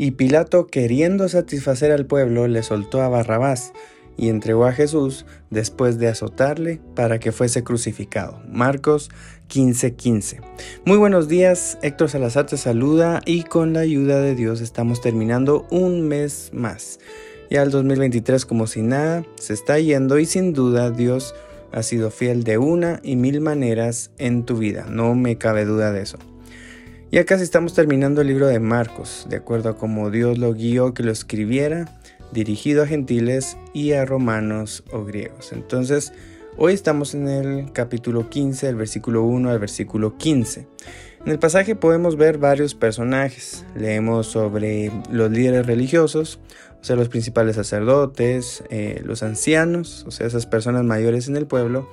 Y 0.00 0.12
Pilato, 0.12 0.68
queriendo 0.68 1.28
satisfacer 1.28 1.90
al 1.90 2.06
pueblo, 2.06 2.46
le 2.46 2.62
soltó 2.62 3.02
a 3.02 3.08
Barrabás 3.08 3.72
y 4.16 4.28
entregó 4.28 4.64
a 4.66 4.72
Jesús 4.72 5.26
después 5.50 5.98
de 5.98 6.06
azotarle 6.06 6.80
para 6.94 7.18
que 7.18 7.32
fuese 7.32 7.64
crucificado. 7.64 8.40
Marcos 8.48 9.10
15:15. 9.48 10.40
Muy 10.84 10.98
buenos 10.98 11.26
días, 11.26 11.78
Héctor 11.82 12.10
Salazar 12.10 12.46
te 12.46 12.56
saluda 12.56 13.22
y 13.26 13.42
con 13.42 13.72
la 13.72 13.80
ayuda 13.80 14.20
de 14.20 14.36
Dios 14.36 14.60
estamos 14.60 15.00
terminando 15.00 15.66
un 15.68 16.06
mes 16.06 16.50
más. 16.52 17.00
Ya 17.50 17.62
el 17.62 17.72
2023 17.72 18.46
como 18.46 18.68
si 18.68 18.82
nada 18.82 19.24
se 19.34 19.52
está 19.52 19.80
yendo 19.80 20.20
y 20.20 20.26
sin 20.26 20.52
duda 20.52 20.92
Dios 20.92 21.34
ha 21.72 21.82
sido 21.82 22.12
fiel 22.12 22.44
de 22.44 22.58
una 22.58 23.00
y 23.02 23.16
mil 23.16 23.40
maneras 23.40 24.12
en 24.18 24.44
tu 24.44 24.58
vida, 24.58 24.86
no 24.88 25.16
me 25.16 25.38
cabe 25.38 25.64
duda 25.64 25.90
de 25.90 26.02
eso. 26.02 26.18
Ya 27.10 27.24
casi 27.24 27.42
estamos 27.42 27.72
terminando 27.72 28.20
el 28.20 28.26
libro 28.26 28.48
de 28.48 28.60
Marcos, 28.60 29.26
de 29.30 29.36
acuerdo 29.36 29.70
a 29.70 29.78
cómo 29.78 30.10
Dios 30.10 30.36
lo 30.36 30.52
guió 30.52 30.92
que 30.92 31.02
lo 31.02 31.10
escribiera, 31.10 31.98
dirigido 32.32 32.82
a 32.82 32.86
gentiles 32.86 33.56
y 33.72 33.92
a 33.92 34.04
romanos 34.04 34.84
o 34.92 35.06
griegos. 35.06 35.52
Entonces, 35.52 36.12
hoy 36.58 36.74
estamos 36.74 37.14
en 37.14 37.28
el 37.28 37.72
capítulo 37.72 38.28
15, 38.28 38.68
el 38.68 38.76
versículo 38.76 39.22
1 39.22 39.48
al 39.48 39.58
versículo 39.58 40.18
15. 40.18 40.66
En 41.24 41.32
el 41.32 41.38
pasaje 41.38 41.74
podemos 41.74 42.16
ver 42.16 42.36
varios 42.36 42.74
personajes. 42.74 43.64
Leemos 43.74 44.26
sobre 44.26 44.92
los 45.10 45.30
líderes 45.30 45.64
religiosos, 45.64 46.38
o 46.80 46.84
sea, 46.84 46.96
los 46.96 47.08
principales 47.08 47.56
sacerdotes, 47.56 48.62
eh, 48.70 49.02
los 49.04 49.22
ancianos, 49.22 50.04
o 50.06 50.10
sea, 50.10 50.26
esas 50.26 50.46
personas 50.46 50.84
mayores 50.84 51.28
en 51.28 51.36
el 51.36 51.46
pueblo, 51.46 51.88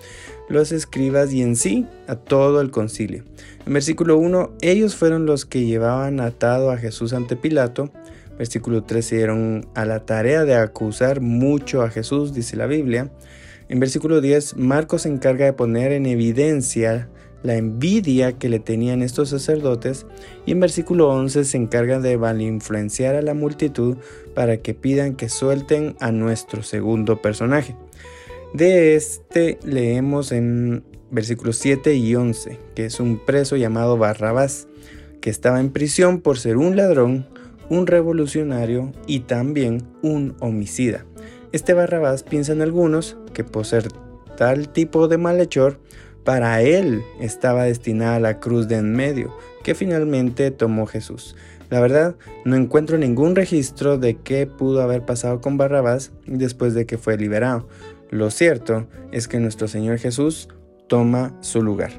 los 0.48 0.72
escribas 0.72 1.34
y 1.34 1.42
en 1.42 1.56
sí 1.56 1.88
a 2.08 2.16
todo 2.16 2.62
el 2.62 2.70
concilio. 2.70 3.24
En 3.66 3.74
versículo 3.74 4.18
1, 4.18 4.54
ellos 4.62 4.96
fueron 4.96 5.26
los 5.26 5.46
que 5.46 5.66
llevaban 5.66 6.20
atado 6.20 6.70
a 6.70 6.78
Jesús 6.78 7.14
ante 7.14 7.36
Pilato. 7.36 7.90
Versículo 8.38 8.84
3 8.84 9.06
se 9.06 9.16
dieron 9.18 9.68
a 9.74 9.86
la 9.86 10.06
tarea 10.06 10.44
de 10.44 10.56
acusar 10.56 11.20
mucho 11.20 11.82
a 11.82 11.90
Jesús, 11.90 12.34
dice 12.34 12.56
la 12.56 12.68
Biblia. 12.68 13.10
En 13.70 13.80
versículo 13.80 14.22
10, 14.22 14.58
Marcos 14.58 15.04
se 15.04 15.10
encarga 15.10 15.46
de 15.46 15.54
poner 15.54 15.94
en 15.94 16.06
evidencia 16.06 17.10
la 17.44 17.56
envidia 17.56 18.34
que 18.34 18.50
le 18.50 18.60
tenían 18.60 19.02
estos 19.02 19.30
sacerdotes 19.30 20.06
y 20.46 20.52
en 20.52 20.60
versículo 20.60 21.10
11 21.10 21.46
se 21.46 21.58
encarga 21.58 22.00
de 22.00 22.14
influenciar 22.42 23.16
a 23.16 23.22
la 23.22 23.34
multitud 23.34 23.98
para 24.34 24.58
que 24.58 24.74
pidan 24.74 25.16
que 25.16 25.30
suelten 25.30 25.96
a 26.00 26.12
nuestro 26.12 26.64
segundo 26.64 27.22
personaje. 27.22 27.76
De 28.54 28.96
este 28.96 29.60
leemos 29.64 30.32
en 30.32 30.84
versículos 31.12 31.58
7 31.58 31.96
y 31.96 32.16
11, 32.16 32.60
que 32.74 32.86
es 32.86 33.00
un 33.00 33.24
preso 33.24 33.58
llamado 33.58 33.98
Barrabás, 33.98 34.68
que 35.22 35.30
estaba 35.30 35.60
en 35.60 35.72
prisión 35.72 36.22
por 36.22 36.38
ser 36.38 36.58
un 36.58 36.76
ladrón, 36.76 37.28
un 37.70 37.88
revolucionario 37.88 38.92
y 39.08 39.22
también 39.22 39.84
un 40.02 40.36
homicida. 40.40 41.06
Este 41.52 41.74
Barrabás 41.74 42.24
piensan 42.24 42.62
algunos 42.62 43.18
que 43.34 43.44
por 43.44 43.66
ser 43.66 43.88
tal 44.38 44.70
tipo 44.70 45.08
de 45.08 45.18
malhechor, 45.18 45.80
para 46.26 46.62
él 46.62 47.04
estaba 47.22 47.64
destinada 47.64 48.20
la 48.20 48.40
cruz 48.42 48.68
de 48.68 48.76
en 48.76 48.94
medio, 48.94 49.34
que 49.64 49.76
finalmente 49.76 50.52
tomó 50.52 50.88
Jesús. 50.88 51.36
La 51.70 51.80
verdad, 51.80 52.16
no 52.44 52.56
encuentro 52.56 52.98
ningún 52.98 53.36
registro 53.36 53.98
de 53.98 54.18
qué 54.18 54.46
pudo 54.48 54.82
haber 54.82 55.06
pasado 55.06 55.40
con 55.40 55.58
Barrabás 55.58 56.12
después 56.26 56.74
de 56.74 56.86
que 56.86 56.98
fue 56.98 57.18
liberado. 57.18 57.68
Lo 58.10 58.32
cierto 58.32 58.88
es 59.12 59.28
que 59.28 59.40
nuestro 59.40 59.68
Señor 59.68 59.98
Jesús 60.00 60.50
toma 60.88 61.34
su 61.42 61.62
lugar. 61.62 61.92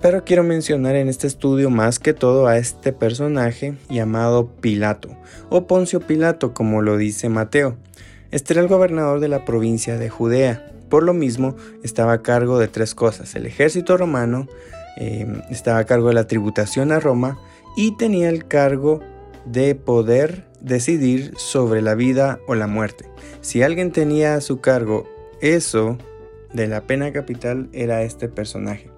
Pero 0.00 0.24
quiero 0.24 0.42
mencionar 0.42 0.96
en 0.96 1.08
este 1.08 1.26
estudio 1.26 1.70
más 1.70 1.98
que 1.98 2.12
todo 2.12 2.46
a 2.46 2.58
este 2.58 2.92
personaje 2.92 3.74
llamado 3.88 4.48
Pilato, 4.60 5.10
o 5.48 5.66
Poncio 5.66 6.00
Pilato 6.00 6.54
como 6.54 6.82
lo 6.82 6.96
dice 6.96 7.28
Mateo. 7.28 7.76
Este 8.30 8.54
era 8.54 8.62
el 8.62 8.68
gobernador 8.68 9.20
de 9.20 9.28
la 9.28 9.44
provincia 9.44 9.98
de 9.98 10.08
Judea. 10.08 10.72
Por 10.92 11.04
lo 11.04 11.14
mismo, 11.14 11.56
estaba 11.82 12.12
a 12.12 12.20
cargo 12.20 12.58
de 12.58 12.68
tres 12.68 12.94
cosas. 12.94 13.34
El 13.34 13.46
ejército 13.46 13.96
romano, 13.96 14.46
eh, 14.98 15.26
estaba 15.48 15.78
a 15.78 15.84
cargo 15.84 16.08
de 16.08 16.12
la 16.12 16.26
tributación 16.26 16.92
a 16.92 17.00
Roma 17.00 17.38
y 17.78 17.96
tenía 17.96 18.28
el 18.28 18.46
cargo 18.46 19.00
de 19.46 19.74
poder 19.74 20.44
decidir 20.60 21.32
sobre 21.38 21.80
la 21.80 21.94
vida 21.94 22.40
o 22.46 22.54
la 22.54 22.66
muerte. 22.66 23.06
Si 23.40 23.62
alguien 23.62 23.90
tenía 23.90 24.34
a 24.34 24.42
su 24.42 24.60
cargo 24.60 25.08
eso 25.40 25.96
de 26.52 26.66
la 26.66 26.82
pena 26.82 27.10
capital, 27.10 27.70
era 27.72 28.02
este 28.02 28.28
personaje. 28.28 28.90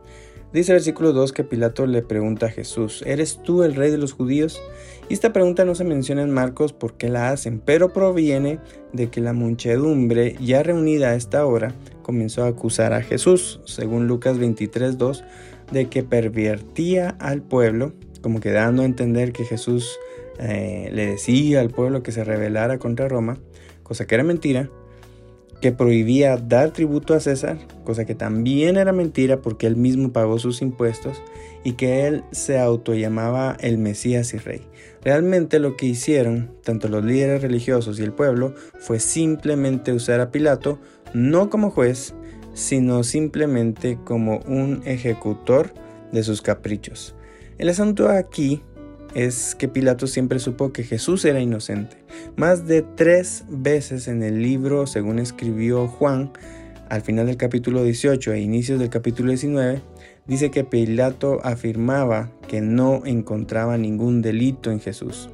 Dice 0.54 0.70
el 0.70 0.76
versículo 0.76 1.12
2 1.12 1.32
que 1.32 1.42
Pilato 1.42 1.84
le 1.84 2.00
pregunta 2.02 2.46
a 2.46 2.48
Jesús, 2.48 3.02
¿eres 3.06 3.42
tú 3.42 3.64
el 3.64 3.74
rey 3.74 3.90
de 3.90 3.98
los 3.98 4.12
judíos? 4.12 4.62
Y 5.08 5.14
esta 5.14 5.32
pregunta 5.32 5.64
no 5.64 5.74
se 5.74 5.82
menciona 5.82 6.22
en 6.22 6.30
Marcos 6.30 6.72
por 6.72 6.94
qué 6.94 7.08
la 7.08 7.30
hacen, 7.30 7.58
pero 7.58 7.92
proviene 7.92 8.60
de 8.92 9.10
que 9.10 9.20
la 9.20 9.32
muchedumbre, 9.32 10.36
ya 10.40 10.62
reunida 10.62 11.08
a 11.08 11.16
esta 11.16 11.44
hora, 11.44 11.74
comenzó 12.02 12.44
a 12.44 12.46
acusar 12.46 12.92
a 12.92 13.02
Jesús, 13.02 13.62
según 13.64 14.06
Lucas 14.06 14.38
23.2, 14.38 15.24
de 15.72 15.88
que 15.88 16.04
pervertía 16.04 17.16
al 17.18 17.42
pueblo, 17.42 17.92
como 18.20 18.38
que 18.38 18.52
dando 18.52 18.82
a 18.82 18.86
entender 18.86 19.32
que 19.32 19.44
Jesús 19.44 19.98
eh, 20.38 20.88
le 20.92 21.06
decía 21.06 21.62
al 21.62 21.70
pueblo 21.70 22.04
que 22.04 22.12
se 22.12 22.22
rebelara 22.22 22.78
contra 22.78 23.08
Roma, 23.08 23.38
cosa 23.82 24.06
que 24.06 24.14
era 24.14 24.22
mentira, 24.22 24.70
que 25.60 25.72
prohibía 25.72 26.36
dar 26.36 26.70
tributo 26.70 27.12
a 27.12 27.18
César, 27.18 27.58
cosa 27.84 28.04
que 28.04 28.14
también 28.14 28.76
era 28.76 28.92
mentira 28.92 29.40
porque 29.40 29.66
él 29.66 29.76
mismo 29.76 30.12
pagó 30.12 30.38
sus 30.38 30.62
impuestos, 30.62 31.22
y 31.62 31.72
que 31.72 32.06
él 32.06 32.24
se 32.30 32.58
autollamaba 32.58 33.56
el 33.60 33.78
Mesías 33.78 34.34
y 34.34 34.38
Rey. 34.38 34.62
Realmente 35.02 35.58
lo 35.58 35.76
que 35.76 35.86
hicieron, 35.86 36.50
tanto 36.62 36.88
los 36.88 37.04
líderes 37.04 37.42
religiosos 37.42 37.98
y 37.98 38.02
el 38.02 38.12
pueblo, 38.12 38.54
fue 38.78 39.00
simplemente 39.00 39.92
usar 39.92 40.20
a 40.20 40.30
Pilato 40.30 40.78
no 41.12 41.50
como 41.50 41.70
juez, 41.70 42.14
sino 42.54 43.02
simplemente 43.04 43.98
como 44.04 44.38
un 44.46 44.82
ejecutor 44.84 45.72
de 46.12 46.22
sus 46.22 46.42
caprichos. 46.42 47.14
El 47.58 47.68
asunto 47.68 48.08
aquí 48.08 48.62
es 49.14 49.54
que 49.54 49.68
Pilato 49.68 50.06
siempre 50.06 50.38
supo 50.38 50.72
que 50.72 50.82
Jesús 50.82 51.24
era 51.24 51.40
inocente. 51.40 51.96
Más 52.36 52.66
de 52.66 52.82
tres 52.82 53.44
veces 53.48 54.08
en 54.08 54.22
el 54.22 54.42
libro, 54.42 54.86
según 54.86 55.18
escribió 55.18 55.86
Juan, 55.86 56.32
al 56.88 57.02
final 57.02 57.26
del 57.26 57.36
capítulo 57.36 57.82
18 57.82 58.32
e 58.32 58.40
inicios 58.40 58.78
del 58.78 58.90
capítulo 58.90 59.30
19, 59.30 59.80
dice 60.26 60.50
que 60.50 60.64
Pilato 60.64 61.40
afirmaba 61.44 62.30
que 62.48 62.60
no 62.60 63.02
encontraba 63.04 63.76
ningún 63.78 64.22
delito 64.22 64.70
en 64.70 64.80
Jesús. 64.80 65.28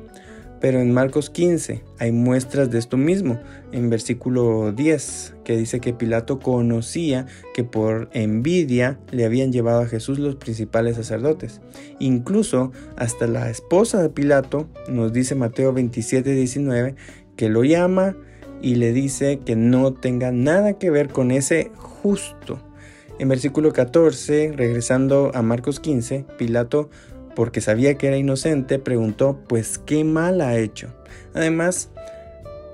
Pero 0.61 0.81
en 0.81 0.93
Marcos 0.93 1.31
15 1.31 1.83
hay 1.99 2.13
muestras 2.13 2.71
de 2.71 2.79
esto 2.79 2.99
mismo, 2.99 3.41
en 3.73 3.89
versículo 3.89 4.73
10, 4.73 5.37
que 5.43 5.57
dice 5.57 5.81
que 5.81 5.95
Pilato 5.95 6.39
conocía 6.39 7.27
que 7.55 7.65
por 7.65 8.11
envidia 8.13 8.99
le 9.11 9.25
habían 9.25 9.53
llevado 9.53 9.81
a 9.81 9.87
Jesús 9.87 10.19
los 10.19 10.37
principales 10.37 10.97
sacerdotes. 10.97 11.63
Incluso 11.99 12.73
hasta 12.97 13.27
la 13.27 13.49
esposa 13.49 14.03
de 14.03 14.11
Pilato, 14.11 14.69
nos 14.87 15.15
dice 15.15 15.35
Mateo 15.35 15.73
27, 15.73 16.31
19, 16.31 16.95
que 17.37 17.49
lo 17.49 17.65
llama 17.65 18.17
y 18.63 18.77
le 18.77 18.93
dice 18.93 19.39
que 19.39 19.57
no 19.57 19.93
tenga 19.93 20.33
nada 20.33 20.75
que 20.75 20.91
ver 20.91 21.09
con 21.09 21.31
ese 21.31 21.71
justo. 21.77 22.59
En 23.19 23.29
versículo 23.29 23.73
14, 23.73 24.53
regresando 24.57 25.31
a 25.35 25.43
Marcos 25.43 25.81
15, 25.81 26.25
Pilato 26.39 26.89
porque 27.35 27.61
sabía 27.61 27.95
que 27.95 28.09
era 28.09 28.17
inocente, 28.17 28.79
preguntó, 28.79 29.39
pues 29.49 29.79
qué 29.79 30.05
mal 30.05 30.41
ha 30.41 30.59
hecho. 30.59 30.89
Además, 31.35 31.91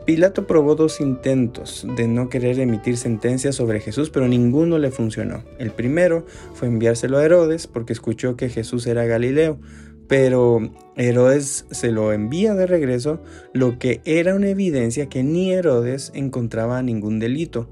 Pilato 0.07 0.47
probó 0.47 0.77
dos 0.77 1.01
intentos 1.01 1.85
de 1.97 2.07
no 2.07 2.29
querer 2.29 2.61
emitir 2.61 2.97
sentencia 2.97 3.53
sobre 3.53 3.81
Jesús, 3.81 4.11
pero 4.11 4.29
ninguno 4.29 4.79
le 4.79 4.93
funcionó. 4.93 5.43
El 5.59 5.73
primero 5.73 6.25
fue 6.55 6.69
enviárselo 6.69 7.19
a 7.19 7.25
Herodes 7.25 7.67
porque 7.67 7.93
escuchó 7.93 8.37
que 8.37 8.49
Jesús 8.49 8.87
era 8.87 9.05
Galileo, 9.05 9.59
pero 10.09 10.61
Herodes 10.97 11.67
se 11.71 11.91
lo 11.91 12.13
envía 12.13 12.55
de 12.55 12.67
regreso, 12.67 13.23
lo 13.53 13.79
que 13.79 14.01
era 14.05 14.35
una 14.35 14.49
evidencia 14.49 15.09
que 15.09 15.23
ni 15.23 15.53
Herodes 15.53 16.13
encontraba 16.15 16.83
ningún 16.83 17.19
delito. 17.19 17.69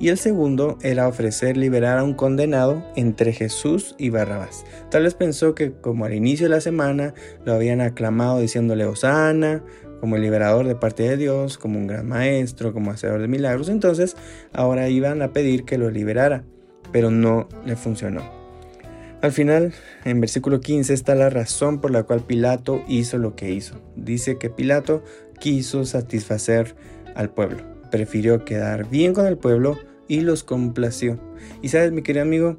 y 0.00 0.08
el 0.08 0.18
segundo 0.18 0.76
era 0.82 1.06
ofrecer 1.06 1.56
liberar 1.56 1.98
a 1.98 2.02
un 2.02 2.14
condenado 2.14 2.84
entre 2.96 3.32
Jesús 3.32 3.94
y 3.96 4.10
Barrabás. 4.10 4.64
Tal 4.90 5.04
vez 5.04 5.14
pensó 5.14 5.54
que 5.54 5.72
como 5.72 6.04
al 6.04 6.14
inicio 6.14 6.46
de 6.46 6.50
la 6.50 6.60
semana 6.60 7.14
lo 7.44 7.52
habían 7.52 7.80
aclamado 7.80 8.40
diciéndole 8.40 8.86
Osana, 8.86 9.62
como 10.00 10.16
el 10.16 10.22
liberador 10.22 10.66
de 10.66 10.74
parte 10.74 11.04
de 11.04 11.16
Dios, 11.16 11.58
como 11.58 11.78
un 11.78 11.86
gran 11.86 12.08
maestro, 12.08 12.72
como 12.72 12.90
hacedor 12.90 13.20
de 13.20 13.28
milagros, 13.28 13.68
entonces 13.68 14.16
ahora 14.52 14.88
iban 14.88 15.22
a 15.22 15.32
pedir 15.32 15.64
que 15.64 15.78
lo 15.78 15.90
liberara, 15.90 16.44
pero 16.92 17.12
no 17.12 17.48
le 17.64 17.76
funcionó. 17.76 18.43
Al 19.24 19.32
final, 19.32 19.72
en 20.04 20.20
versículo 20.20 20.60
15 20.60 20.92
está 20.92 21.14
la 21.14 21.30
razón 21.30 21.80
por 21.80 21.90
la 21.90 22.02
cual 22.02 22.20
Pilato 22.20 22.84
hizo 22.86 23.16
lo 23.16 23.34
que 23.34 23.52
hizo. 23.52 23.80
Dice 23.96 24.36
que 24.36 24.50
Pilato 24.50 25.02
quiso 25.40 25.86
satisfacer 25.86 26.76
al 27.14 27.30
pueblo, 27.30 27.62
prefirió 27.90 28.44
quedar 28.44 28.86
bien 28.90 29.14
con 29.14 29.24
el 29.24 29.38
pueblo 29.38 29.78
y 30.08 30.20
los 30.20 30.44
complació. 30.44 31.18
Y 31.62 31.70
sabes, 31.70 31.90
mi 31.90 32.02
querido 32.02 32.22
amigo, 32.22 32.58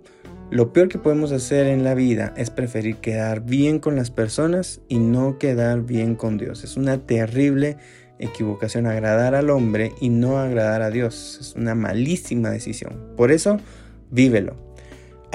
lo 0.50 0.74
peor 0.74 0.88
que 0.88 0.98
podemos 0.98 1.32
hacer 1.32 1.68
en 1.68 1.84
la 1.84 1.94
vida 1.94 2.34
es 2.36 2.50
preferir 2.50 2.96
quedar 2.96 3.46
bien 3.46 3.78
con 3.78 3.96
las 3.96 4.10
personas 4.10 4.82
y 4.88 4.98
no 4.98 5.38
quedar 5.38 5.84
bien 5.84 6.16
con 6.16 6.40
Dios. 6.40 6.64
Es 6.64 6.78
una 6.78 6.98
terrible 6.98 7.78
equivocación 8.18 8.88
agradar 8.88 9.36
al 9.36 9.52
hombre 9.52 9.92
y 10.02 10.10
no 10.10 10.40
agradar 10.40 10.82
a 10.82 10.90
Dios. 10.90 11.38
Es 11.40 11.54
una 11.54 11.76
malísima 11.76 12.50
decisión. 12.50 13.14
Por 13.16 13.32
eso, 13.32 13.60
vívelo. 14.10 14.66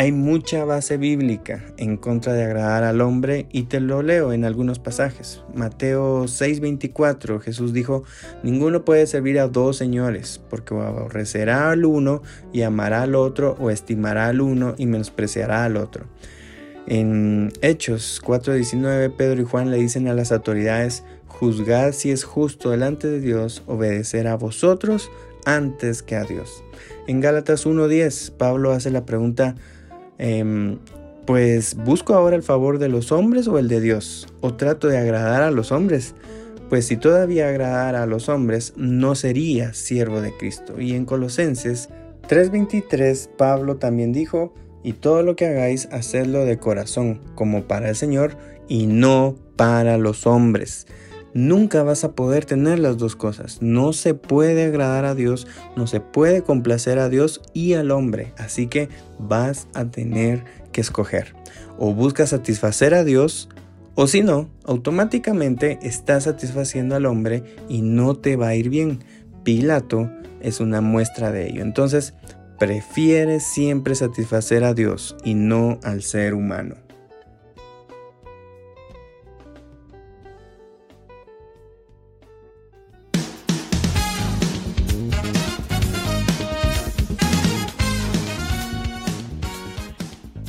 Hay 0.01 0.13
mucha 0.13 0.65
base 0.65 0.97
bíblica 0.97 1.63
en 1.77 1.99
contra 1.99 2.33
de 2.33 2.43
agradar 2.43 2.85
al 2.85 3.03
hombre 3.03 3.47
y 3.53 3.65
te 3.65 3.81
lo 3.81 4.01
leo 4.01 4.33
en 4.33 4.47
algunos 4.47 4.79
pasajes. 4.79 5.43
Mateo 5.55 6.25
6:24 6.25 7.39
Jesús 7.39 7.75
dijo, 7.75 8.05
ninguno 8.43 8.83
puede 8.87 9.07
servir 9.07 9.39
a 9.39 9.49
dos 9.49 9.77
señores, 9.77 10.41
porque 10.49 10.73
aborrecerá 10.73 11.71
al 11.71 11.85
uno 11.85 12.23
y 12.51 12.63
amará 12.63 13.03
al 13.03 13.15
otro, 13.15 13.59
o 13.61 13.69
estimará 13.69 14.29
al 14.29 14.41
uno 14.41 14.75
y 14.79 14.87
menospreciará 14.87 15.67
al 15.67 15.77
otro. 15.77 16.07
En 16.87 17.53
Hechos 17.61 18.23
4:19 18.25 19.15
Pedro 19.15 19.43
y 19.43 19.45
Juan 19.45 19.71
le 19.71 19.77
dicen 19.77 20.09
a 20.09 20.15
las 20.15 20.33
autoridades, 20.33 21.05
juzgad 21.27 21.93
si 21.93 22.11
es 22.11 22.25
justo 22.25 22.71
delante 22.71 23.07
de 23.07 23.21
Dios 23.21 23.65
obedecer 23.67 24.29
a 24.29 24.39
vosotros 24.39 25.11
antes 25.45 26.03
que 26.03 26.17
a 26.17 26.25
Dios. 26.25 26.65
En 27.07 27.21
Gálatas 27.21 27.67
1:10 27.67 28.31
Pablo 28.31 28.73
hace 28.73 28.91
la 28.91 29.05
pregunta, 29.05 29.57
Em, 30.23 30.77
pues 31.25 31.75
busco 31.75 32.13
ahora 32.13 32.37
el 32.37 32.43
favor 32.43 32.79
de 32.79 32.89
los 32.89 33.11
hombres 33.11 33.49
o 33.49 33.59
el 33.59 33.69
de 33.69 33.81
Dios, 33.81 34.29
o 34.43 34.53
trato 34.53 34.87
de 34.87 34.99
agradar 34.99 35.43
a 35.43 35.51
los 35.51 35.73
hombres. 35.73 36.15
Pues 36.69 36.87
si 36.87 36.99
todavía 36.99 37.49
agradara 37.49 38.03
a 38.03 38.07
los 38.07 38.29
hombres, 38.29 38.75
no 38.77 39.15
sería 39.15 39.73
siervo 39.73 40.21
de 40.21 40.37
Cristo. 40.37 40.79
Y 40.79 40.95
en 40.95 41.07
Colosenses 41.07 41.89
3:23, 42.29 43.31
Pablo 43.39 43.77
también 43.79 44.13
dijo, 44.13 44.53
y 44.85 44.93
todo 44.93 45.23
lo 45.23 45.37
que 45.37 45.47
hagáis, 45.47 45.89
hacedlo 45.91 46.45
de 46.45 46.59
corazón, 46.59 47.21
como 47.35 47.65
para 47.65 47.89
el 47.89 47.97
Señor, 47.97 48.37
y 48.69 48.87
no 48.87 49.37
para 49.57 49.97
los 49.97 50.27
hombres 50.27 50.87
Nunca 51.33 51.83
vas 51.83 52.05
a 52.05 52.13
poder 52.13 52.45
tener 52.45 52.79
las 52.79 52.99
dos 52.99 53.17
cosas. 53.17 53.59
No 53.61 53.93
se 53.93 54.15
puede 54.15 54.65
agradar 54.65 55.05
a 55.05 55.15
Dios, 55.15 55.47
no 55.77 55.87
se 55.87 56.01
puede 56.01 56.43
complacer 56.43 56.99
a 56.99 57.09
Dios 57.09 57.41
y 57.53 57.75
al 57.75 57.91
hombre. 57.91 58.33
Así 58.37 58.67
que 58.67 58.89
vas 59.19 59.69
a 59.75 59.85
tener 59.85 60.45
que 60.73 60.81
escoger. 60.81 61.35
O 61.79 61.95
buscas 61.95 62.31
satisfacer 62.31 62.95
a 62.95 63.05
Dios, 63.05 63.49
o 63.95 64.07
si 64.07 64.23
no, 64.23 64.49
automáticamente 64.65 65.79
estás 65.83 66.25
satisfaciendo 66.25 66.97
al 66.97 67.07
hombre 67.07 67.45
y 67.69 67.83
no 67.83 68.17
te 68.17 68.37
va 68.37 68.49
a 68.49 68.55
ir 68.55 68.71
bien. 68.71 69.01
Pilato 69.45 70.11
es 70.41 70.61
una 70.61 70.81
muestra 70.81 71.31
de 71.31 71.49
ello. 71.49 71.63
Entonces, 71.63 72.15
prefieres 72.59 73.43
siempre 73.43 73.95
satisfacer 73.95 74.65
a 74.65 74.75
Dios 74.75 75.17
y 75.25 75.35
no 75.35 75.79
al 75.83 76.03
ser 76.03 76.35
humano. 76.35 76.77